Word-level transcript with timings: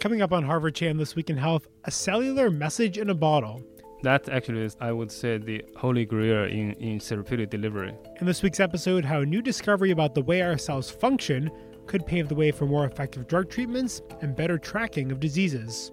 Coming 0.00 0.22
up 0.22 0.32
on 0.32 0.42
Harvard 0.42 0.74
Chan 0.74 0.96
This 0.96 1.14
Week 1.14 1.28
in 1.28 1.36
Health, 1.36 1.68
a 1.84 1.90
cellular 1.90 2.50
message 2.50 2.96
in 2.96 3.10
a 3.10 3.14
bottle. 3.14 3.62
That 4.02 4.30
actually 4.30 4.62
is, 4.62 4.74
I 4.80 4.92
would 4.92 5.12
say, 5.12 5.36
the 5.36 5.62
holy 5.76 6.06
grail 6.06 6.44
in, 6.44 6.72
in 6.80 6.98
therapeutic 6.98 7.50
delivery. 7.50 7.92
In 8.18 8.26
this 8.26 8.42
week's 8.42 8.60
episode, 8.60 9.04
how 9.04 9.20
a 9.20 9.26
new 9.26 9.42
discovery 9.42 9.90
about 9.90 10.14
the 10.14 10.22
way 10.22 10.40
our 10.40 10.56
cells 10.56 10.90
function 10.90 11.50
could 11.86 12.06
pave 12.06 12.30
the 12.30 12.34
way 12.34 12.50
for 12.50 12.64
more 12.64 12.86
effective 12.86 13.28
drug 13.28 13.50
treatments 13.50 14.00
and 14.22 14.34
better 14.34 14.56
tracking 14.56 15.12
of 15.12 15.20
diseases. 15.20 15.92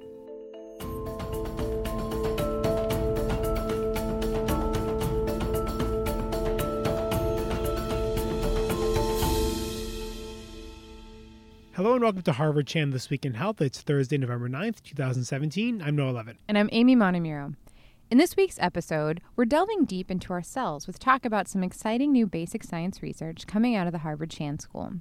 Hello 11.78 11.94
and 11.94 12.02
welcome 12.02 12.23
to 12.23 12.32
Harvard 12.32 12.66
Chan 12.66 12.89
This 12.89 13.12
Week 13.12 13.23
in 13.23 13.36
Health. 13.36 13.61
It's 13.61 13.82
Thursday, 13.82 14.18
November 14.18 14.50
9th, 14.50 14.82
2017. 14.82 15.79
I'm 15.79 15.96
Noah 15.96 16.10
Leavitt. 16.10 16.38
And 16.47 16.57
I'm 16.57 16.70
Amy 16.71 16.96
Montemuro. 16.96 17.54
In 18.10 18.18
this 18.18 18.36
week's 18.36 18.57
episode, 18.57 19.21
we're 19.36 19.46
delving 19.46 19.86
deep 19.86 20.10
into 20.10 20.34
our 20.34 20.42
cells 20.42 20.87
with 20.87 20.98
talk 20.98 21.24
about 21.24 21.48
some 21.48 21.61
exciting 21.64 22.11
new 22.11 22.25
basic 22.25 22.64
science 22.64 23.04
research 23.04 23.46
coming 23.46 23.75
out 23.75 23.86
of 23.86 23.93
the 23.93 24.00
Harvard 24.00 24.32
Chan 24.32 24.57
School. 24.57 24.93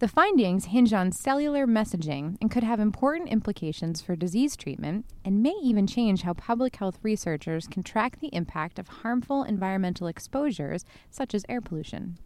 The 0.00 0.06
findings 0.06 0.66
hinge 0.66 0.92
on 0.92 1.12
cellular 1.12 1.66
messaging 1.66 2.36
and 2.42 2.50
could 2.50 2.62
have 2.62 2.78
important 2.78 3.30
implications 3.30 4.02
for 4.02 4.14
disease 4.16 4.54
treatment 4.54 5.06
and 5.24 5.42
may 5.42 5.54
even 5.62 5.86
change 5.86 6.20
how 6.20 6.34
public 6.34 6.76
health 6.76 6.98
researchers 7.02 7.66
can 7.66 7.82
track 7.82 8.20
the 8.20 8.34
impact 8.34 8.78
of 8.78 8.88
harmful 8.88 9.44
environmental 9.44 10.08
exposures 10.08 10.84
such 11.10 11.34
as 11.34 11.46
air 11.48 11.62
pollution. 11.62 12.18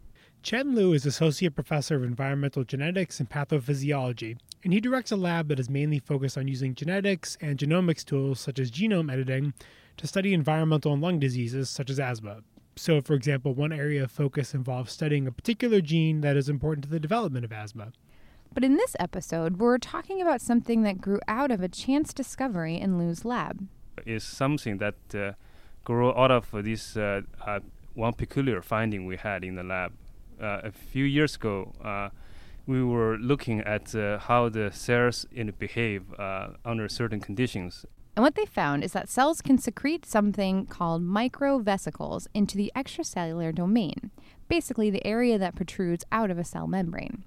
Quan 0.43 0.73
Lu 0.73 0.91
is 0.91 1.05
Associate 1.05 1.53
Professor 1.53 1.95
of 1.97 2.03
Environmental 2.03 2.63
Genetics 2.63 3.19
and 3.19 3.29
Pathophysiology, 3.29 4.39
and 4.63 4.73
he 4.73 4.79
directs 4.79 5.11
a 5.11 5.15
lab 5.15 5.49
that 5.49 5.59
is 5.59 5.69
mainly 5.69 5.99
focused 5.99 6.35
on 6.35 6.47
using 6.47 6.73
genetics 6.73 7.37
and 7.41 7.59
genomics 7.59 8.03
tools 8.03 8.39
such 8.39 8.57
as 8.57 8.71
genome 8.71 9.13
editing 9.13 9.53
to 9.97 10.07
study 10.07 10.33
environmental 10.33 10.93
and 10.93 11.01
lung 11.01 11.19
diseases 11.19 11.69
such 11.69 11.91
as 11.91 11.99
asthma. 11.99 12.41
So, 12.75 13.01
for 13.01 13.13
example, 13.13 13.53
one 13.53 13.71
area 13.71 14.03
of 14.03 14.11
focus 14.11 14.55
involves 14.55 14.91
studying 14.91 15.27
a 15.27 15.31
particular 15.31 15.79
gene 15.79 16.21
that 16.21 16.35
is 16.35 16.49
important 16.49 16.85
to 16.85 16.89
the 16.89 16.99
development 16.99 17.45
of 17.45 17.51
asthma. 17.51 17.91
But 18.51 18.63
in 18.63 18.77
this 18.77 18.95
episode, 18.99 19.57
we're 19.57 19.77
talking 19.77 20.23
about 20.23 20.41
something 20.41 20.81
that 20.81 21.01
grew 21.01 21.19
out 21.27 21.51
of 21.51 21.61
a 21.61 21.69
chance 21.69 22.13
discovery 22.13 22.77
in 22.77 22.97
Lu's 22.97 23.23
lab. 23.23 23.67
It's 24.07 24.25
something 24.25 24.79
that 24.79 24.95
uh, 25.13 25.33
grew 25.83 26.09
out 26.17 26.31
of 26.31 26.49
this 26.51 26.97
uh, 26.97 27.21
uh, 27.45 27.59
one 27.93 28.13
peculiar 28.13 28.63
finding 28.63 29.05
we 29.05 29.17
had 29.17 29.43
in 29.43 29.53
the 29.53 29.63
lab 29.63 29.93
a 30.41 30.71
few 30.71 31.05
years 31.05 31.35
ago, 31.35 31.73
uh, 31.83 32.09
we 32.65 32.83
were 32.83 33.17
looking 33.17 33.61
at 33.61 33.95
uh, 33.95 34.19
how 34.19 34.49
the 34.49 34.71
cells 34.71 35.25
behave 35.59 36.03
under 36.65 36.87
certain 36.89 37.19
conditions. 37.19 37.85
And 38.15 38.23
what 38.23 38.35
they 38.35 38.45
found 38.45 38.83
is 38.83 38.91
that 38.91 39.09
cells 39.09 39.41
can 39.41 39.57
secrete 39.57 40.05
something 40.05 40.65
called 40.65 41.01
microvesicles 41.01 42.27
into 42.33 42.57
the 42.57 42.71
extracellular 42.75 43.55
domain, 43.55 44.11
basically 44.49 44.89
the 44.89 45.05
area 45.05 45.37
that 45.37 45.55
protrudes 45.55 46.03
out 46.11 46.29
of 46.29 46.37
a 46.37 46.43
cell 46.43 46.67
membrane. 46.67 47.23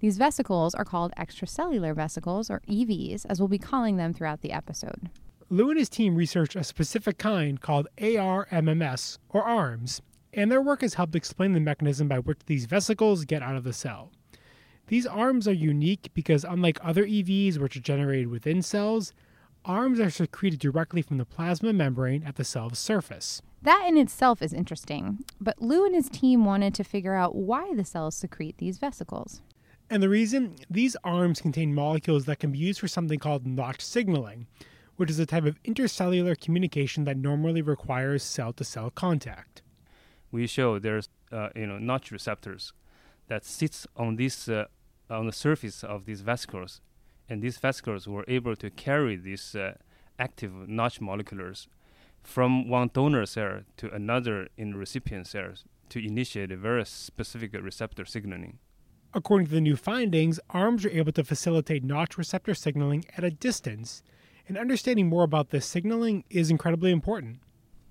These 0.00 0.18
vesicles 0.18 0.74
are 0.74 0.84
called 0.84 1.12
extracellular 1.16 1.94
vesicles, 1.94 2.50
or 2.50 2.60
EVs, 2.68 3.24
as 3.28 3.40
we'll 3.40 3.48
be 3.48 3.58
calling 3.58 3.96
them 3.96 4.12
throughout 4.12 4.42
the 4.42 4.52
episode. 4.52 5.08
Lu 5.48 5.70
and 5.70 5.78
his 5.78 5.88
team 5.88 6.16
researched 6.16 6.54
a 6.54 6.64
specific 6.64 7.16
kind 7.18 7.60
called 7.60 7.88
ARMMS, 7.98 9.18
or 9.30 9.42
ARMS, 9.42 10.02
and 10.36 10.52
their 10.52 10.60
work 10.60 10.82
has 10.82 10.94
helped 10.94 11.16
explain 11.16 11.54
the 11.54 11.60
mechanism 11.60 12.06
by 12.06 12.18
which 12.18 12.38
these 12.44 12.66
vesicles 12.66 13.24
get 13.24 13.42
out 13.42 13.56
of 13.56 13.64
the 13.64 13.72
cell. 13.72 14.12
These 14.88 15.06
arms 15.06 15.48
are 15.48 15.52
unique 15.52 16.10
because, 16.14 16.44
unlike 16.44 16.78
other 16.82 17.04
EVs 17.04 17.58
which 17.58 17.76
are 17.76 17.80
generated 17.80 18.28
within 18.28 18.62
cells, 18.62 19.12
arms 19.64 19.98
are 19.98 20.10
secreted 20.10 20.60
directly 20.60 21.02
from 21.02 21.16
the 21.16 21.24
plasma 21.24 21.72
membrane 21.72 22.22
at 22.22 22.36
the 22.36 22.44
cell's 22.44 22.78
surface. 22.78 23.42
That 23.62 23.86
in 23.88 23.96
itself 23.96 24.42
is 24.42 24.52
interesting, 24.52 25.24
but 25.40 25.60
Lu 25.60 25.86
and 25.86 25.94
his 25.94 26.08
team 26.08 26.44
wanted 26.44 26.74
to 26.74 26.84
figure 26.84 27.14
out 27.14 27.34
why 27.34 27.74
the 27.74 27.84
cells 27.84 28.14
secrete 28.14 28.58
these 28.58 28.78
vesicles. 28.78 29.40
And 29.88 30.02
the 30.02 30.08
reason 30.08 30.54
these 30.68 30.96
arms 31.02 31.40
contain 31.40 31.74
molecules 31.74 32.26
that 32.26 32.38
can 32.38 32.52
be 32.52 32.58
used 32.58 32.78
for 32.78 32.88
something 32.88 33.18
called 33.18 33.46
Notch 33.46 33.80
signaling, 33.80 34.46
which 34.96 35.10
is 35.10 35.18
a 35.18 35.26
type 35.26 35.46
of 35.46 35.60
intercellular 35.64 36.38
communication 36.38 37.04
that 37.04 37.16
normally 37.16 37.62
requires 37.62 38.22
cell 38.22 38.52
to 38.52 38.64
cell 38.64 38.90
contact 38.90 39.62
we 40.30 40.46
show 40.46 40.78
there's 40.78 41.08
uh, 41.32 41.48
you 41.54 41.66
know 41.66 41.78
notch 41.78 42.10
receptors 42.10 42.72
that 43.28 43.44
sits 43.44 43.86
on 43.96 44.16
this 44.16 44.48
uh, 44.48 44.66
on 45.10 45.26
the 45.26 45.32
surface 45.32 45.84
of 45.84 46.06
these 46.06 46.20
vesicles, 46.20 46.80
and 47.28 47.42
these 47.42 47.58
vesicles 47.58 48.06
were 48.06 48.24
able 48.28 48.56
to 48.56 48.70
carry 48.70 49.16
these 49.16 49.54
uh, 49.54 49.74
active 50.18 50.52
notch 50.68 51.00
molecules 51.00 51.68
from 52.22 52.68
one 52.68 52.90
donor 52.92 53.24
cell 53.24 53.60
to 53.76 53.92
another 53.92 54.48
in 54.56 54.74
recipient 54.74 55.26
cells 55.26 55.64
to 55.88 56.04
initiate 56.04 56.50
a 56.50 56.56
very 56.56 56.84
specific 56.84 57.52
receptor 57.54 58.04
signaling. 58.04 58.58
According 59.14 59.46
to 59.46 59.52
the 59.52 59.60
new 59.60 59.76
findings, 59.76 60.40
ARMS 60.50 60.84
are 60.84 60.90
able 60.90 61.12
to 61.12 61.24
facilitate 61.24 61.84
notch 61.84 62.18
receptor 62.18 62.54
signaling 62.54 63.04
at 63.16 63.24
a 63.24 63.30
distance, 63.30 64.02
and 64.48 64.58
understanding 64.58 65.06
more 65.06 65.22
about 65.22 65.50
this 65.50 65.64
signaling 65.64 66.24
is 66.28 66.50
incredibly 66.50 66.90
important. 66.90 67.38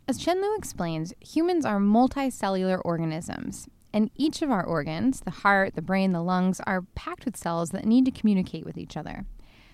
As 0.08 0.24
Quan 0.24 0.40
Lu 0.40 0.56
explains, 0.56 1.16
humans 1.20 1.66
are 1.66 1.80
multicellular 1.80 2.80
organisms, 2.86 3.68
and 3.92 4.12
each 4.16 4.44
of 4.44 4.52
our 4.52 4.64
organs, 4.64 5.22
the 5.22 5.32
heart, 5.32 5.74
the 5.74 5.82
brain, 5.82 6.12
the 6.12 6.22
lungs, 6.22 6.62
are 6.68 6.84
packed 6.94 7.26
with 7.26 7.36
cells 7.36 7.72
that 7.72 7.86
need 7.86 8.06
to 8.06 8.12
communicate 8.12 8.66
with 8.66 8.78
each 8.78 8.96
other. 8.96 9.26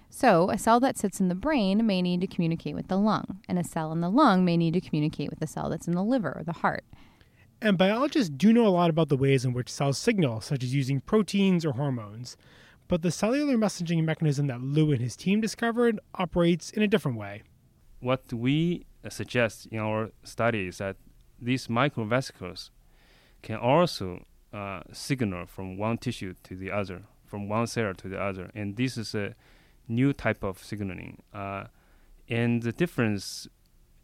So, 0.09 0.49
a 0.49 0.57
cell 0.57 0.79
that 0.79 0.97
sits 0.97 1.19
in 1.19 1.27
the 1.27 1.35
brain 1.35 1.85
may 1.85 2.01
need 2.01 2.21
to 2.21 2.27
communicate 2.27 2.75
with 2.75 2.87
the 2.87 2.97
lung, 2.97 3.41
and 3.49 3.59
a 3.59 3.63
cell 3.63 3.91
in 3.91 3.99
the 3.99 4.09
lung 4.09 4.45
may 4.45 4.55
need 4.55 4.73
to 4.73 4.79
communicate 4.79 5.29
with 5.29 5.39
the 5.39 5.47
cell 5.47 5.69
that's 5.69 5.87
in 5.87 5.95
the 5.95 6.03
liver 6.03 6.33
or 6.37 6.43
the 6.45 6.53
heart. 6.53 6.85
And 7.61 7.77
biologists 7.77 8.29
do 8.29 8.53
know 8.53 8.65
a 8.65 8.69
lot 8.69 8.89
about 8.89 9.09
the 9.09 9.17
ways 9.17 9.43
in 9.43 9.51
which 9.51 9.69
cells 9.69 9.97
signal, 9.97 10.39
such 10.39 10.63
as 10.63 10.73
using 10.73 11.01
proteins 11.01 11.65
or 11.65 11.73
hormones. 11.73 12.37
But 12.87 13.01
the 13.01 13.11
cellular 13.11 13.57
messaging 13.57 14.03
mechanism 14.05 14.47
that 14.47 14.61
Liu 14.61 14.93
and 14.93 15.01
his 15.01 15.17
team 15.17 15.41
discovered 15.41 15.99
operates 16.15 16.71
in 16.71 16.81
a 16.81 16.87
different 16.87 17.17
way. 17.17 17.43
What 17.99 18.27
do 18.29 18.37
we 18.37 18.85
suggest 19.09 19.67
in 19.67 19.79
our 19.79 20.11
studies 20.23 20.77
that 20.77 20.97
these 21.39 21.67
microvesicles 21.67 22.69
can 23.41 23.55
also 23.55 24.25
uh, 24.53 24.81
signal 24.91 25.45
from 25.45 25.77
one 25.77 25.97
tissue 25.97 26.35
to 26.43 26.55
the 26.55 26.71
other, 26.71 27.03
from 27.25 27.49
one 27.49 27.67
cell 27.67 27.93
to 27.93 28.07
the 28.07 28.21
other, 28.21 28.51
and 28.53 28.75
this 28.75 28.97
is 28.97 29.15
a 29.15 29.33
new 29.87 30.13
type 30.13 30.43
of 30.43 30.63
signaling. 30.63 31.21
Uh, 31.33 31.65
and 32.29 32.61
the 32.63 32.71
difference 32.71 33.47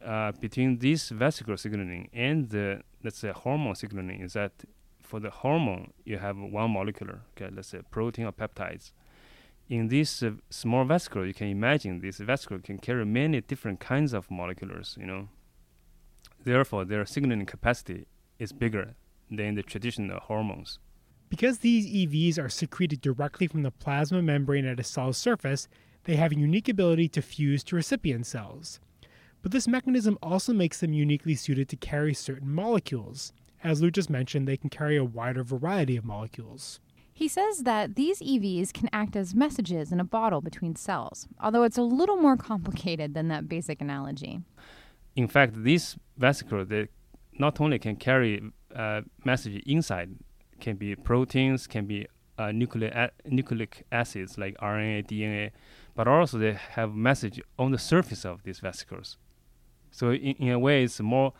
uh, 0.03 0.31
between 0.33 0.79
this 0.79 1.09
vesicle 1.09 1.57
signaling 1.57 2.09
and 2.13 2.49
the 2.49 2.81
let's 3.03 3.19
say 3.19 3.31
hormone 3.31 3.75
signaling 3.75 4.21
is 4.21 4.33
that 4.33 4.51
for 5.01 5.19
the 5.19 5.29
hormone 5.29 5.91
you 6.03 6.17
have 6.17 6.37
one 6.37 6.73
molecular, 6.73 7.21
okay, 7.31 7.53
let's 7.53 7.69
say 7.69 7.79
protein 7.91 8.25
or 8.25 8.31
peptides, 8.31 8.91
in 9.69 9.89
this 9.89 10.23
uh, 10.23 10.31
small 10.49 10.85
vesicle, 10.85 11.25
you 11.25 11.33
can 11.33 11.47
imagine 11.47 11.99
this 11.99 12.17
vesicle 12.17 12.59
can 12.59 12.77
carry 12.77 13.05
many 13.05 13.41
different 13.41 13.79
kinds 13.79 14.13
of 14.13 14.31
molecules, 14.31 14.97
you 14.99 15.05
know. 15.05 15.27
Therefore, 16.43 16.85
their 16.85 17.05
signaling 17.05 17.45
capacity 17.45 18.07
is 18.39 18.53
bigger 18.53 18.95
than 19.29 19.55
the 19.55 19.63
traditional 19.63 20.19
hormones. 20.19 20.79
Because 21.29 21.59
these 21.59 21.85
EVs 21.85 22.41
are 22.41 22.49
secreted 22.49 23.01
directly 23.01 23.47
from 23.47 23.63
the 23.63 23.71
plasma 23.71 24.21
membrane 24.21 24.65
at 24.65 24.79
a 24.79 24.83
cell's 24.83 25.17
surface, 25.17 25.67
they 26.05 26.15
have 26.15 26.31
a 26.31 26.39
unique 26.39 26.69
ability 26.69 27.09
to 27.09 27.21
fuse 27.21 27.65
to 27.65 27.75
recipient 27.75 28.25
cells. 28.25 28.79
But 29.41 29.51
this 29.51 29.67
mechanism 29.67 30.17
also 30.23 30.53
makes 30.53 30.79
them 30.79 30.93
uniquely 30.93 31.35
suited 31.35 31.67
to 31.69 31.75
carry 31.75 32.13
certain 32.13 32.53
molecules. 32.53 33.33
As 33.61 33.81
Lu 33.81 33.91
just 33.91 34.09
mentioned, 34.09 34.47
they 34.47 34.55
can 34.55 34.69
carry 34.69 34.95
a 34.95 35.03
wider 35.03 35.43
variety 35.43 35.97
of 35.97 36.05
molecules. 36.05 36.79
He 37.17 37.27
says 37.27 37.63
that 37.63 37.95
these 37.95 38.19
EVs 38.19 38.71
can 38.71 38.89
act 38.93 39.15
as 39.15 39.33
messages 39.33 39.91
in 39.91 39.99
a 39.99 40.03
bottle 40.03 40.39
between 40.39 40.75
cells, 40.75 41.27
although 41.41 41.63
it's 41.63 41.79
a 41.79 41.81
little 41.81 42.17
more 42.17 42.37
complicated 42.37 43.15
than 43.15 43.27
that 43.29 43.49
basic 43.49 43.81
analogy. 43.81 44.41
In 45.15 45.27
fact, 45.27 45.63
these 45.63 45.97
vesicles 46.15 46.67
they 46.67 46.89
not 47.39 47.59
only 47.59 47.79
can 47.79 47.95
carry 47.95 48.43
uh, 48.75 49.01
message 49.25 49.63
inside, 49.65 50.11
can 50.59 50.75
be 50.75 50.95
proteins, 50.95 51.65
can 51.65 51.87
be 51.87 52.05
uh, 52.37 52.51
nucleic, 52.51 52.93
a- 52.93 53.09
nucleic 53.25 53.83
acids 53.91 54.37
like 54.37 54.55
RNA, 54.57 55.07
DNA, 55.07 55.49
but 55.95 56.07
also 56.07 56.37
they 56.37 56.53
have 56.53 56.93
message 56.93 57.41
on 57.57 57.71
the 57.71 57.79
surface 57.79 58.25
of 58.25 58.43
these 58.43 58.59
vesicles. 58.59 59.17
So 59.89 60.11
in, 60.11 60.35
in 60.37 60.49
a 60.49 60.59
way, 60.59 60.83
it's 60.83 60.99
more 60.99 61.33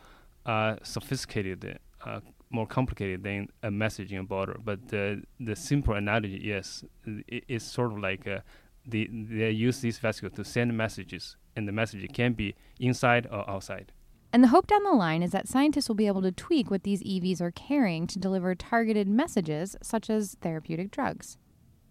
uh, 0.44 0.74
sophisticated 0.82 1.78
uh, 2.04 2.18
more 2.50 2.66
complicated 2.66 3.22
than 3.22 3.48
a 3.62 3.70
message 3.70 4.12
in 4.12 4.18
a 4.18 4.24
bottle. 4.24 4.56
But 4.64 4.88
the 4.88 5.22
the 5.40 5.56
simple 5.56 5.94
analogy, 5.94 6.40
yes, 6.42 6.84
it, 7.06 7.44
it's 7.48 7.64
sort 7.64 7.92
of 7.92 7.98
like 7.98 8.26
uh, 8.26 8.40
the, 8.86 9.08
they 9.12 9.50
use 9.50 9.80
these 9.80 9.98
vesicles 9.98 10.32
to 10.34 10.44
send 10.44 10.76
messages, 10.76 11.36
and 11.56 11.68
the 11.68 11.72
message 11.72 12.06
can 12.12 12.32
be 12.32 12.54
inside 12.78 13.26
or 13.30 13.48
outside. 13.48 13.92
And 14.32 14.44
the 14.44 14.48
hope 14.48 14.66
down 14.66 14.84
the 14.84 14.92
line 14.92 15.22
is 15.22 15.30
that 15.32 15.48
scientists 15.48 15.88
will 15.88 15.96
be 15.96 16.06
able 16.06 16.22
to 16.22 16.32
tweak 16.32 16.70
what 16.70 16.82
these 16.82 17.02
EVs 17.02 17.40
are 17.40 17.50
carrying 17.50 18.06
to 18.08 18.18
deliver 18.18 18.54
targeted 18.54 19.08
messages, 19.08 19.74
such 19.82 20.10
as 20.10 20.36
therapeutic 20.40 20.90
drugs. 20.90 21.38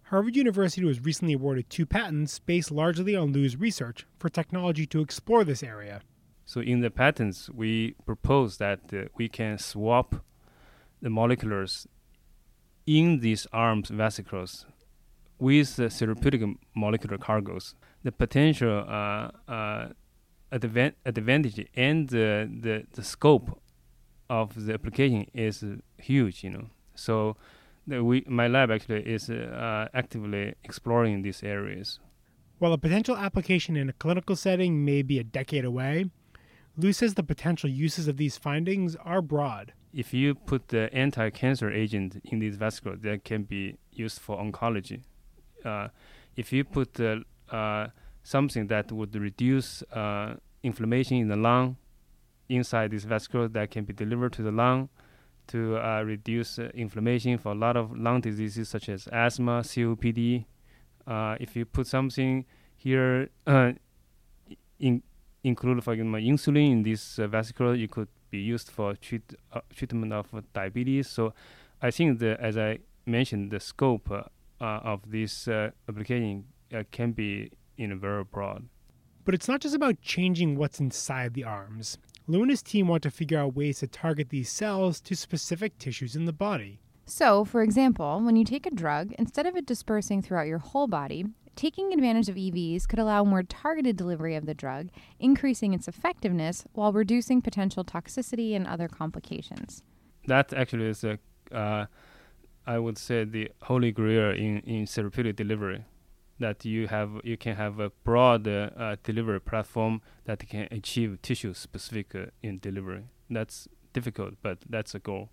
Harvard 0.04 0.36
University 0.36 0.86
was 0.86 1.04
recently 1.04 1.34
awarded 1.34 1.70
two 1.70 1.86
patents 1.86 2.40
based 2.40 2.72
largely 2.72 3.16
on 3.16 3.34
Lu's 3.34 3.58
research 3.58 4.06
for 4.20 4.30
technology 4.30 4.86
to 4.86 5.02
explore 5.02 5.44
this 5.44 5.64
area. 5.64 6.02
So 6.46 6.62
in 6.62 6.80
the 6.80 6.90
patents, 6.90 7.50
we 7.50 7.96
propose 8.06 8.58
that 8.58 8.80
uh, 8.94 9.10
we 9.18 9.28
can 9.28 9.58
swap 9.58 10.24
the 11.02 11.10
molecules 11.10 11.88
in 12.86 13.20
these 13.20 13.46
arms 13.52 13.90
vesicles 13.90 14.66
with 15.40 15.76
the 15.76 15.90
therapeutic 15.90 16.42
molecular 16.76 17.18
cargoes. 17.18 17.76
The 18.04 18.12
potential 18.12 18.86
uh, 18.88 19.30
uh, 19.52 19.90
advan- 20.52 20.94
advantage 21.06 21.68
and 21.76 22.10
the, 22.10 22.50
the, 22.62 22.86
the 22.94 23.04
scope 23.04 23.62
of 24.30 24.66
the 24.66 24.74
application 24.74 25.28
is 25.34 25.64
huge, 25.98 26.44
you 26.44 26.50
know. 26.50 26.70
So 26.96 27.36
the, 27.86 28.04
we, 28.04 28.24
my 28.28 28.48
lab 28.48 28.72
actually 28.72 29.02
is 29.02 29.30
uh, 29.30 29.88
actively 29.94 30.56
exploring 30.64 31.22
these 31.22 31.44
areas. 31.44 32.00
While 32.60 32.74
a 32.74 32.78
potential 32.78 33.16
application 33.16 33.78
in 33.78 33.90
a 33.90 33.94
clinical 33.94 34.36
setting 34.36 34.84
may 34.84 35.04
be 35.04 35.20
a 35.20 35.24
decade 35.24 35.64
away, 35.64 36.10
Lu 36.76 36.92
says 36.92 37.14
the 37.14 37.24
potential 37.24 37.70
uses 37.70 38.08
of 38.08 38.18
these 38.18 38.38
findings 38.38 38.96
are 38.98 39.22
broad. 39.22 39.74
If 39.98 40.14
you 40.14 40.36
put 40.36 40.68
the 40.68 40.94
anti-cancer 40.94 41.72
agent 41.72 42.22
in 42.26 42.38
these 42.38 42.56
vesicles, 42.56 43.00
that 43.02 43.24
can 43.24 43.46
be 43.46 43.80
used 43.92 44.20
for 44.20 44.38
oncology. 44.38 45.02
Uh, 45.66 45.88
if 46.36 46.54
you 46.54 46.64
put 46.64 47.00
uh, 47.00 47.88
something 48.22 48.68
that 48.68 48.92
would 48.92 49.16
reduce 49.16 49.82
uh, 49.92 50.36
inflammation 50.62 51.18
in 51.18 51.30
the 51.30 51.36
lung 51.36 51.78
inside 52.48 52.92
this 52.92 53.06
vesicle, 53.06 53.50
that 53.50 53.72
can 53.72 53.86
be 53.86 53.94
delivered 53.94 54.34
to 54.34 54.44
the 54.44 54.52
lung 54.52 54.90
to 55.48 55.78
uh, 55.78 56.04
reduce 56.04 56.60
uh, 56.60 56.70
inflammation 56.76 57.40
for 57.40 57.54
a 57.54 57.56
lot 57.56 57.76
of 57.76 57.98
lung 57.98 58.22
diseases 58.22 58.70
such 58.70 58.90
as 58.90 59.08
asthma, 59.12 59.62
COPD. 59.62 60.46
Uh, 61.08 61.38
if 61.40 61.56
you 61.56 61.66
put 61.66 61.88
something 61.88 62.46
here 62.76 63.32
in 64.80 65.02
include, 65.44 65.84
for 65.84 65.94
example, 65.94 66.20
insulin 66.20 66.72
in 66.72 66.84
this 66.84 67.16
vesicle. 67.16 67.72
It 67.72 67.90
could 67.90 68.10
be 68.30 68.40
used 68.40 68.70
for 68.70 68.96
treat, 68.96 69.34
uh, 69.54 69.62
treatment 69.76 70.14
of 70.14 70.28
diabetes. 70.54 71.08
So 71.10 71.34
I 71.82 71.92
think 71.92 72.20
that, 72.20 72.40
as 72.40 72.58
I 72.58 72.80
mentioned, 73.06 73.52
the 73.52 73.60
scope 73.60 74.10
uh, 74.12 74.24
of 74.60 75.12
this 75.12 75.48
uh, 75.48 75.72
application 75.88 76.46
uh, 76.74 76.84
can 76.92 77.12
be 77.12 77.52
you 77.78 77.88
know, 77.88 77.96
very 77.96 78.24
broad. 78.24 78.68
But 79.24 79.36
it's 79.36 79.48
not 79.48 79.62
just 79.62 79.76
about 79.76 80.02
changing 80.02 80.56
what's 80.56 80.80
inside 80.80 81.34
the 81.34 81.44
arms. 81.44 81.98
Lu 82.28 82.42
and 82.42 82.50
his 82.50 82.62
team 82.62 82.88
want 82.88 83.04
to 83.04 83.12
figure 83.12 83.40
out 83.40 83.56
ways 83.56 83.80
to 83.80 83.88
target 83.88 84.30
these 84.30 84.50
cells 84.50 85.00
to 85.02 85.16
specific 85.16 85.78
tissues 85.78 86.16
in 86.16 86.26
the 86.26 86.34
body. 86.34 86.80
So, 87.06 87.46
for 87.46 87.62
example, 87.62 88.20
when 88.22 88.36
you 88.36 88.44
take 88.44 88.66
a 88.66 88.72
drug, 88.72 89.14
instead 89.18 89.46
of 89.46 89.56
it 89.56 89.66
dispersing 89.66 90.22
throughout 90.22 90.48
your 90.48 90.58
whole 90.58 90.88
body, 90.88 91.26
Taking 91.58 91.92
advantage 91.92 92.30
of 92.30 92.36
EVs 92.36 92.88
could 92.88 93.00
allow 93.00 93.24
more 93.24 93.42
targeted 93.42 93.98
delivery 93.98 94.36
of 94.36 94.46
the 94.46 94.54
drug, 94.54 94.90
increasing 95.20 95.74
its 95.74 95.88
effectiveness 95.88 96.64
while 96.74 96.94
reducing 96.94 97.42
potential 97.42 97.84
toxicity 97.84 98.56
and 98.56 98.68
other 98.68 98.88
complications. 98.88 99.82
That 100.28 100.54
actually 100.54 100.86
is, 100.86 101.04
a, 101.04 101.18
uh, 101.52 101.88
I 102.68 102.78
would 102.78 103.00
say, 103.00 103.24
the 103.24 103.50
holy 103.64 103.92
grail 103.92 104.30
in, 104.38 104.60
in 104.60 104.86
therapeutic 104.86 105.36
delivery. 105.36 105.84
That 106.40 106.64
you 106.64 106.86
have, 106.90 107.22
you 107.24 107.38
can 107.38 107.56
have 107.56 107.80
a 107.80 107.90
broad 108.04 108.48
uh, 108.48 108.98
delivery 109.02 109.42
platform 109.42 110.04
that 110.26 110.48
can 110.48 110.68
achieve 110.70 111.20
tissue 111.24 111.56
specific 111.56 112.14
uh, 112.14 112.26
in 112.44 112.60
delivery. 112.60 113.06
That's 113.32 113.68
difficult, 113.94 114.36
but 114.44 114.60
that's 114.70 114.94
a 114.94 115.00
goal. 115.00 115.32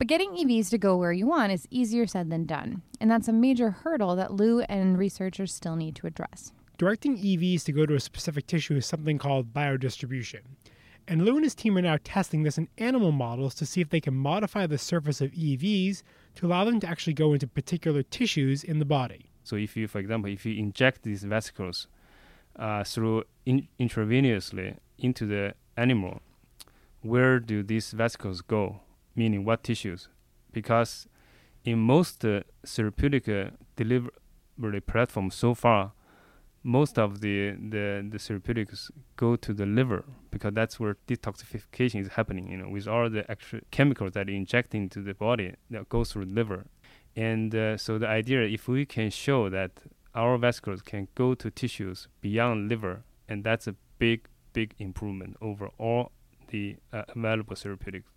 But 0.00 0.06
getting 0.06 0.30
EVs 0.30 0.70
to 0.70 0.78
go 0.78 0.96
where 0.96 1.12
you 1.12 1.26
want 1.26 1.52
is 1.52 1.68
easier 1.70 2.06
said 2.06 2.30
than 2.30 2.46
done, 2.46 2.80
and 3.02 3.10
that's 3.10 3.28
a 3.28 3.34
major 3.34 3.70
hurdle 3.70 4.16
that 4.16 4.32
Lu 4.32 4.60
and 4.60 4.96
researchers 4.96 5.52
still 5.52 5.76
need 5.76 5.94
to 5.96 6.06
address. 6.06 6.52
Directing 6.78 7.18
EVs 7.18 7.64
to 7.64 7.72
go 7.72 7.84
to 7.84 7.94
a 7.94 8.00
specific 8.00 8.46
tissue 8.46 8.76
is 8.76 8.86
something 8.86 9.18
called 9.18 9.52
biodistribution. 9.52 10.40
And 11.06 11.26
Lu 11.26 11.34
and 11.34 11.44
his 11.44 11.54
team 11.54 11.76
are 11.76 11.82
now 11.82 11.98
testing 12.02 12.44
this 12.44 12.56
in 12.56 12.68
animal 12.78 13.12
models 13.12 13.54
to 13.56 13.66
see 13.66 13.82
if 13.82 13.90
they 13.90 14.00
can 14.00 14.14
modify 14.14 14.66
the 14.66 14.78
surface 14.78 15.20
of 15.20 15.32
EVs 15.32 16.02
to 16.36 16.46
allow 16.46 16.64
them 16.64 16.80
to 16.80 16.88
actually 16.88 17.12
go 17.12 17.34
into 17.34 17.46
particular 17.46 18.02
tissues 18.02 18.64
in 18.64 18.78
the 18.78 18.86
body. 18.86 19.30
So, 19.44 19.56
if 19.56 19.76
you, 19.76 19.86
for 19.86 19.98
example, 19.98 20.32
if 20.32 20.46
you 20.46 20.58
inject 20.58 21.02
these 21.02 21.24
vesicles 21.24 21.88
uh, 22.56 22.84
through 22.84 23.24
in- 23.44 23.68
intravenously 23.78 24.78
into 24.98 25.26
the 25.26 25.52
animal, 25.76 26.22
where 27.02 27.38
do 27.38 27.62
these 27.62 27.90
vesicles 27.90 28.40
go? 28.40 28.80
Meaning 29.20 29.40
what 29.48 29.58
tissues, 29.68 30.02
because 30.58 30.92
in 31.70 31.78
most 31.78 32.24
uh, 32.24 32.40
therapeutic 32.74 33.24
uh, 33.28 33.50
delivery 33.76 34.82
platforms 34.92 35.34
so 35.34 35.50
far, 35.64 35.82
most 36.62 36.98
of 36.98 37.20
the, 37.24 37.36
the, 37.74 37.86
the 38.12 38.18
therapeutics 38.18 38.90
go 39.16 39.30
to 39.36 39.50
the 39.60 39.66
liver 39.78 40.02
because 40.30 40.52
that's 40.58 40.76
where 40.80 40.94
detoxification 41.08 42.00
is 42.04 42.08
happening. 42.18 42.50
You 42.52 42.58
know, 42.58 42.68
with 42.76 42.86
all 42.86 43.08
the 43.16 43.24
extra 43.34 43.60
chemicals 43.70 44.12
that 44.12 44.28
inject 44.28 44.74
into 44.74 44.98
the 45.08 45.14
body 45.14 45.48
that 45.70 45.88
goes 45.88 46.12
through 46.12 46.26
the 46.26 46.36
liver, 46.40 46.66
and 47.16 47.54
uh, 47.54 47.76
so 47.76 47.98
the 47.98 48.08
idea, 48.20 48.42
if 48.42 48.68
we 48.68 48.84
can 48.96 49.10
show 49.10 49.40
that 49.50 49.72
our 50.14 50.38
vesicles 50.38 50.82
can 50.82 51.08
go 51.14 51.34
to 51.34 51.50
tissues 51.50 52.08
beyond 52.20 52.68
liver, 52.68 53.04
and 53.28 53.44
that's 53.44 53.66
a 53.66 53.74
big, 53.98 54.18
big 54.52 54.74
improvement 54.78 55.36
over 55.40 55.66
all 55.78 56.12
the 56.50 56.76
uh, 56.92 57.02
available 57.16 57.56
therapeutics. 57.56 58.10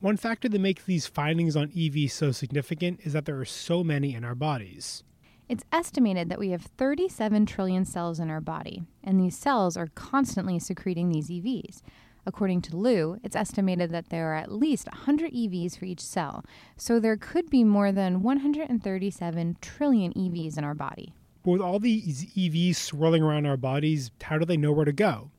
One 0.00 0.16
factor 0.16 0.48
that 0.48 0.58
makes 0.58 0.84
these 0.84 1.06
findings 1.06 1.56
on 1.56 1.72
EV 1.76 2.10
so 2.10 2.32
significant 2.32 3.00
is 3.04 3.12
that 3.12 3.26
there 3.26 3.38
are 3.38 3.44
so 3.44 3.84
many 3.84 4.14
in 4.14 4.24
our 4.24 4.34
bodies. 4.34 5.04
It's 5.46 5.64
estimated 5.72 6.30
that 6.30 6.38
we 6.38 6.50
have 6.50 6.62
37 6.62 7.44
trillion 7.44 7.84
cells 7.84 8.18
in 8.18 8.30
our 8.30 8.40
body, 8.40 8.82
and 9.04 9.20
these 9.20 9.36
cells 9.36 9.76
are 9.76 9.88
constantly 9.88 10.58
secreting 10.58 11.10
these 11.10 11.28
EVs. 11.28 11.82
According 12.24 12.62
to 12.62 12.78
Lu, 12.78 13.18
it's 13.22 13.36
estimated 13.36 13.90
that 13.90 14.08
there 14.08 14.32
are 14.32 14.36
at 14.36 14.50
least 14.50 14.86
100 14.86 15.32
EVs 15.32 15.78
for 15.78 15.84
each 15.84 16.00
cell, 16.00 16.46
so 16.78 16.98
there 16.98 17.18
could 17.18 17.50
be 17.50 17.62
more 17.62 17.92
than 17.92 18.22
137 18.22 19.58
trillion 19.60 20.14
EVs 20.14 20.56
in 20.56 20.64
our 20.64 20.74
body. 20.74 21.12
But 21.42 21.50
with 21.52 21.60
all 21.60 21.78
these 21.78 22.24
EVs 22.34 22.76
swirling 22.76 23.22
around 23.22 23.44
our 23.44 23.58
bodies, 23.58 24.10
how 24.22 24.38
do 24.38 24.46
they 24.46 24.56
know 24.56 24.72
where 24.72 24.86
to 24.86 24.92
go? 24.92 25.30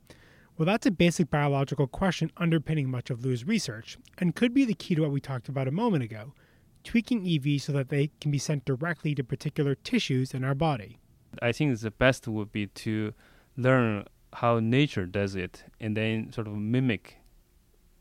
Well, 0.61 0.67
that's 0.67 0.85
a 0.85 0.91
basic 0.91 1.31
biological 1.31 1.87
question 1.87 2.31
underpinning 2.37 2.87
much 2.87 3.09
of 3.09 3.25
Lu's 3.25 3.47
research, 3.47 3.97
and 4.19 4.35
could 4.35 4.53
be 4.53 4.63
the 4.63 4.75
key 4.75 4.93
to 4.93 5.01
what 5.01 5.09
we 5.09 5.19
talked 5.19 5.49
about 5.49 5.67
a 5.67 5.71
moment 5.71 6.03
ago 6.03 6.35
tweaking 6.83 7.23
EVs 7.23 7.61
so 7.61 7.71
that 7.71 7.89
they 7.89 8.11
can 8.21 8.29
be 8.29 8.37
sent 8.37 8.63
directly 8.63 9.15
to 9.15 9.23
particular 9.23 9.73
tissues 9.73 10.35
in 10.35 10.43
our 10.43 10.53
body. 10.53 10.99
I 11.41 11.51
think 11.51 11.79
the 11.79 11.89
best 11.89 12.27
would 12.27 12.51
be 12.51 12.67
to 12.67 13.11
learn 13.57 14.05
how 14.33 14.59
nature 14.59 15.07
does 15.07 15.35
it 15.35 15.63
and 15.79 15.97
then 15.97 16.31
sort 16.31 16.45
of 16.45 16.53
mimic 16.53 17.17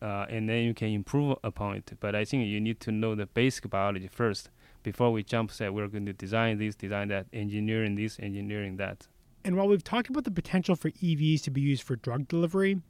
uh, 0.03 0.27
and 0.29 0.47
then 0.47 0.65
you 0.65 0.75
can 0.75 0.89
improve 0.89 1.39
upon 1.43 1.77
it. 1.77 1.93
But 1.99 2.15
I 2.15 2.27
think 2.27 2.47
you 2.47 2.61
need 2.61 2.79
to 2.81 2.93
know 2.93 3.15
the 3.15 3.25
basic 3.25 3.71
biology 3.71 4.09
first 4.09 4.51
before 4.83 5.11
we 5.13 5.23
jump 5.23 5.51
say 5.51 5.71
we're 5.71 5.89
going 5.89 6.05
to 6.05 6.13
design 6.13 6.59
this, 6.59 6.75
design 6.75 7.09
that, 7.09 7.25
engineering 7.33 7.95
this, 7.95 8.19
engineering 8.21 8.77
that. 8.77 9.07
And 9.45 9.57
while 9.57 9.69
we've 9.69 9.85
talked 9.85 10.11
about 10.11 10.25
the 10.25 10.31
potential 10.31 10.77
for 10.77 10.91
EVs 10.91 11.43
to 11.43 11.51
be 11.51 11.61
used 11.61 11.83
for 11.83 11.97
drug 11.97 12.29
delivery, 12.29 12.81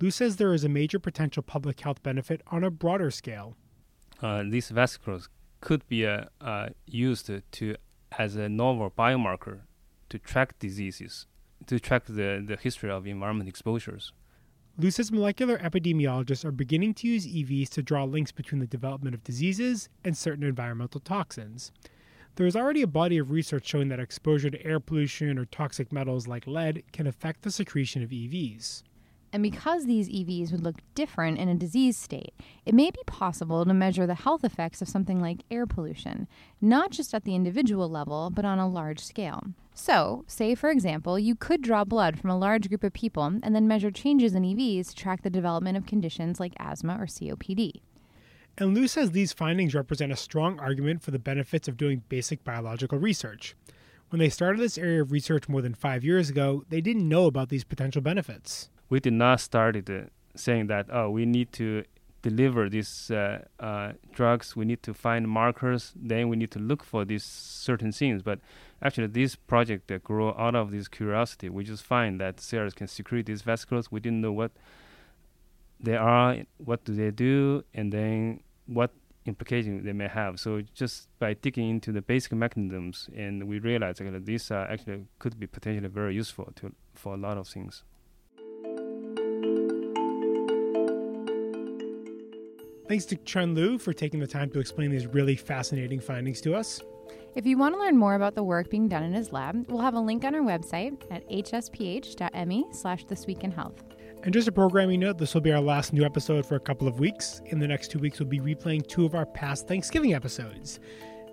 Lu 0.00 0.10
says 0.10 0.36
there 0.36 0.52
is 0.52 0.64
a 0.64 0.68
major 0.68 0.98
potential 0.98 1.42
public 1.42 1.80
health 1.80 2.02
benefit 2.02 2.42
on 2.48 2.64
a 2.64 2.70
broader 2.70 3.10
scale. 3.10 3.56
Uh, 4.20 4.42
these 4.46 4.70
vesicles 4.70 5.28
could 5.60 5.86
be 5.88 6.06
uh, 6.06 6.24
uh, 6.40 6.68
used 6.86 7.30
to 7.52 7.76
as 8.18 8.36
a 8.36 8.48
novel 8.48 8.92
biomarker 8.96 9.60
to 10.08 10.18
track 10.18 10.58
diseases, 10.58 11.26
to 11.66 11.80
track 11.80 12.04
the, 12.06 12.44
the 12.46 12.56
history 12.60 12.90
of 12.90 13.06
environment 13.06 13.48
exposures. 13.48 14.12
Lu 14.76 14.90
says 14.90 15.12
molecular 15.12 15.56
epidemiologists 15.58 16.44
are 16.44 16.52
beginning 16.52 16.94
to 16.94 17.06
use 17.06 17.26
EVs 17.26 17.68
to 17.70 17.82
draw 17.82 18.04
links 18.04 18.32
between 18.32 18.60
the 18.60 18.66
development 18.66 19.14
of 19.14 19.22
diseases 19.22 19.88
and 20.04 20.16
certain 20.16 20.44
environmental 20.44 21.00
toxins. 21.00 21.70
There 22.36 22.46
is 22.46 22.56
already 22.56 22.82
a 22.82 22.88
body 22.88 23.18
of 23.18 23.30
research 23.30 23.64
showing 23.64 23.88
that 23.90 24.00
exposure 24.00 24.50
to 24.50 24.66
air 24.66 24.80
pollution 24.80 25.38
or 25.38 25.44
toxic 25.44 25.92
metals 25.92 26.26
like 26.26 26.48
lead 26.48 26.82
can 26.92 27.06
affect 27.06 27.42
the 27.42 27.50
secretion 27.50 28.02
of 28.02 28.10
EVs. 28.10 28.82
And 29.32 29.40
because 29.40 29.86
these 29.86 30.08
EVs 30.08 30.50
would 30.50 30.62
look 30.62 30.80
different 30.96 31.38
in 31.38 31.48
a 31.48 31.54
disease 31.54 31.96
state, 31.96 32.34
it 32.64 32.74
may 32.74 32.90
be 32.90 33.00
possible 33.06 33.64
to 33.64 33.74
measure 33.74 34.06
the 34.06 34.14
health 34.14 34.42
effects 34.42 34.82
of 34.82 34.88
something 34.88 35.20
like 35.20 35.44
air 35.50 35.66
pollution, 35.66 36.26
not 36.60 36.90
just 36.90 37.14
at 37.14 37.24
the 37.24 37.36
individual 37.36 37.88
level, 37.88 38.30
but 38.30 38.44
on 38.44 38.58
a 38.58 38.68
large 38.68 39.00
scale. 39.00 39.42
So, 39.72 40.24
say 40.26 40.56
for 40.56 40.70
example, 40.70 41.18
you 41.18 41.36
could 41.36 41.62
draw 41.62 41.84
blood 41.84 42.18
from 42.18 42.30
a 42.30 42.38
large 42.38 42.68
group 42.68 42.82
of 42.82 42.92
people 42.92 43.24
and 43.24 43.54
then 43.54 43.68
measure 43.68 43.90
changes 43.90 44.34
in 44.34 44.42
EVs 44.42 44.88
to 44.88 44.96
track 44.96 45.22
the 45.22 45.30
development 45.30 45.76
of 45.76 45.86
conditions 45.86 46.38
like 46.38 46.54
asthma 46.58 46.96
or 47.00 47.06
COPD. 47.06 47.80
And 48.56 48.74
Lu 48.74 48.86
says 48.86 49.10
these 49.10 49.32
findings 49.32 49.74
represent 49.74 50.12
a 50.12 50.16
strong 50.16 50.60
argument 50.60 51.02
for 51.02 51.10
the 51.10 51.18
benefits 51.18 51.66
of 51.66 51.76
doing 51.76 52.02
basic 52.08 52.44
biological 52.44 52.98
research. 52.98 53.56
When 54.10 54.20
they 54.20 54.28
started 54.28 54.60
this 54.60 54.78
area 54.78 55.02
of 55.02 55.10
research 55.10 55.48
more 55.48 55.60
than 55.60 55.74
five 55.74 56.04
years 56.04 56.30
ago, 56.30 56.64
they 56.68 56.80
didn't 56.80 57.08
know 57.08 57.26
about 57.26 57.48
these 57.48 57.64
potential 57.64 58.00
benefits. 58.00 58.68
We 58.88 59.00
did 59.00 59.14
not 59.14 59.40
start 59.40 59.74
it, 59.74 59.90
uh, 59.90 60.02
saying 60.36 60.68
that, 60.68 60.86
oh, 60.92 61.10
we 61.10 61.26
need 61.26 61.50
to 61.54 61.84
deliver 62.22 62.68
these 62.68 63.10
uh, 63.10 63.44
uh, 63.58 63.92
drugs, 64.12 64.54
we 64.54 64.64
need 64.64 64.82
to 64.82 64.94
find 64.94 65.28
markers. 65.28 65.92
Then 65.94 66.28
we 66.28 66.36
need 66.36 66.52
to 66.52 66.58
look 66.58 66.84
for 66.84 67.04
these 67.04 67.24
certain 67.24 67.92
things. 67.92 68.22
But 68.22 68.38
actually, 68.80 69.08
this 69.08 69.34
project 69.36 69.88
that 69.88 70.04
grew 70.04 70.28
out 70.30 70.54
of 70.54 70.70
this 70.70 70.86
curiosity, 70.88 71.48
we 71.48 71.64
just 71.64 71.82
find 71.82 72.20
that 72.20 72.40
cells 72.40 72.72
can 72.72 72.86
secrete 72.86 73.26
these 73.26 73.42
vesicles. 73.42 73.90
We 73.90 74.00
didn't 74.00 74.20
know 74.20 74.32
what 74.32 74.52
they 75.80 75.96
are, 75.96 76.38
what 76.56 76.84
do 76.84 76.94
they 76.94 77.10
do, 77.10 77.64
and 77.74 77.92
then 77.92 78.40
what 78.66 78.92
implications 79.26 79.84
they 79.84 79.92
may 79.92 80.08
have. 80.08 80.38
So 80.38 80.62
just 80.74 81.08
by 81.18 81.34
digging 81.34 81.70
into 81.70 81.92
the 81.92 82.02
basic 82.02 82.32
mechanisms, 82.32 83.08
and 83.16 83.48
we 83.48 83.58
realize 83.58 83.98
that 83.98 84.26
these 84.26 84.50
are 84.50 84.66
actually 84.70 85.06
could 85.18 85.38
be 85.38 85.46
potentially 85.46 85.88
very 85.88 86.14
useful 86.14 86.52
to 86.56 86.72
for 86.94 87.14
a 87.14 87.16
lot 87.16 87.38
of 87.38 87.48
things. 87.48 87.84
Thanks 92.86 93.06
to 93.06 93.16
Quan 93.16 93.54
Lu 93.54 93.78
for 93.78 93.94
taking 93.94 94.20
the 94.20 94.26
time 94.26 94.50
to 94.50 94.60
explain 94.60 94.90
these 94.90 95.06
really 95.06 95.36
fascinating 95.36 96.00
findings 96.00 96.42
to 96.42 96.54
us. 96.54 96.82
If 97.34 97.46
you 97.46 97.56
want 97.56 97.74
to 97.74 97.80
learn 97.80 97.96
more 97.96 98.14
about 98.14 98.34
the 98.34 98.44
work 98.44 98.70
being 98.70 98.88
done 98.88 99.02
in 99.02 99.12
his 99.12 99.32
lab, 99.32 99.66
we'll 99.68 99.80
have 99.80 99.94
a 99.94 100.00
link 100.00 100.22
on 100.24 100.34
our 100.34 100.42
website 100.42 101.02
at 101.10 101.28
hsph.me 101.30 102.66
slash 102.72 103.04
this 103.06 103.26
week 103.26 103.42
in 103.42 103.50
health. 103.50 103.82
And 104.24 104.32
just 104.32 104.48
a 104.48 104.52
programming 104.52 105.00
note, 105.00 105.18
this 105.18 105.34
will 105.34 105.42
be 105.42 105.52
our 105.52 105.60
last 105.60 105.92
new 105.92 106.02
episode 106.02 106.46
for 106.46 106.54
a 106.54 106.60
couple 106.60 106.88
of 106.88 106.98
weeks. 106.98 107.42
In 107.44 107.58
the 107.58 107.68
next 107.68 107.90
two 107.90 107.98
weeks, 107.98 108.18
we'll 108.18 108.28
be 108.28 108.40
replaying 108.40 108.86
two 108.86 109.04
of 109.04 109.14
our 109.14 109.26
past 109.26 109.68
Thanksgiving 109.68 110.14
episodes. 110.14 110.80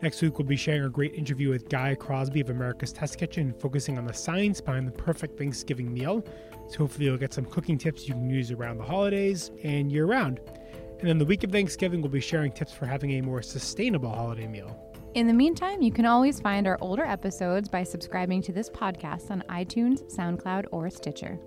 Next 0.02 0.22
week, 0.22 0.38
we'll 0.38 0.46
be 0.46 0.58
sharing 0.58 0.84
a 0.84 0.90
great 0.90 1.14
interview 1.14 1.52
with 1.52 1.70
Guy 1.70 1.96
Crosby 1.96 2.42
of 2.42 2.50
America's 2.50 2.92
Test 2.92 3.18
Kitchen, 3.18 3.54
focusing 3.54 3.98
on 3.98 4.04
the 4.04 4.14
science 4.14 4.60
behind 4.60 4.86
the 4.90 4.92
perfect 4.92 5.38
Thanksgiving 5.38 5.94
meal. 5.94 6.22
So 6.68 6.80
hopefully, 6.80 7.06
you'll 7.06 7.16
get 7.16 7.34
some 7.34 7.46
cooking 7.46 7.78
tips 7.78 8.10
you 8.10 8.14
can 8.14 8.30
use 8.30 8.52
around 8.52 8.78
the 8.78 8.84
holidays 8.84 9.52
and 9.64 9.90
year 9.90 10.06
round. 10.06 10.42
And 11.00 11.08
then 11.08 11.18
the 11.18 11.24
week 11.24 11.46
of 11.46 11.52
Thanksgiving, 11.54 12.02
we'll 12.02 12.12
be 12.12 12.20
sharing 12.20 12.52
tips 12.52 12.74
for 12.74 12.88
having 12.88 13.12
a 13.12 13.22
more 13.22 13.42
sustainable 13.42 14.12
holiday 14.12 14.48
meal. 14.48 14.78
In 15.14 15.28
the 15.28 15.34
meantime, 15.34 15.82
you 15.82 15.94
can 15.94 16.06
always 16.06 16.42
find 16.42 16.68
our 16.68 16.78
older 16.82 17.06
episodes 17.06 17.70
by 17.70 17.84
subscribing 17.84 18.42
to 18.42 18.52
this 18.52 18.70
podcast 18.70 19.32
on 19.32 19.46
iTunes, 19.48 20.14
SoundCloud, 20.14 20.66
or 20.74 20.90
Stitcher. 20.90 21.40